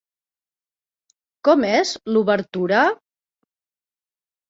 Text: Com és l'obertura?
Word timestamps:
Com 1.49 1.67
és 1.73 1.93
l'obertura? 2.17 2.83